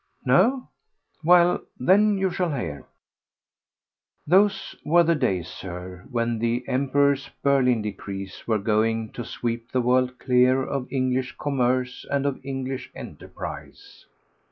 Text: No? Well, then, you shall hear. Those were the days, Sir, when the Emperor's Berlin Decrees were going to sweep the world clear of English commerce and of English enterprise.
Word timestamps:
No? 0.25 0.67
Well, 1.23 1.61
then, 1.79 2.17
you 2.17 2.31
shall 2.31 2.51
hear. 2.57 2.87
Those 4.25 4.75
were 4.83 5.03
the 5.03 5.13
days, 5.13 5.47
Sir, 5.47 6.07
when 6.09 6.39
the 6.39 6.63
Emperor's 6.67 7.29
Berlin 7.43 7.83
Decrees 7.83 8.47
were 8.47 8.57
going 8.57 9.11
to 9.11 9.23
sweep 9.23 9.71
the 9.71 9.79
world 9.81 10.17
clear 10.17 10.63
of 10.63 10.87
English 10.91 11.35
commerce 11.37 12.03
and 12.09 12.25
of 12.25 12.39
English 12.43 12.89
enterprise. 12.95 14.07